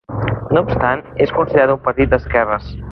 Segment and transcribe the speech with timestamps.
[0.57, 2.77] No obstant és considerat un partit d'esquerres.